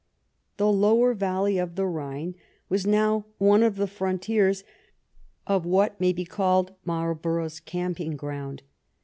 The 0.57 0.65
lower 0.71 1.13
valley 1.13 1.59
of 1.59 1.75
the 1.75 1.83
Khine 1.83 2.33
was 2.69 2.87
now 2.87 3.27
one 3.37 3.61
of 3.61 3.75
the 3.75 3.85
frontiers 3.85 4.63
of 5.45 5.63
what 5.63 6.01
may 6.01 6.11
be 6.11 6.25
called 6.25 6.73
Marlborough's 6.85 7.59
camp 7.59 7.99
ing 7.99 8.15
ground. 8.15 8.63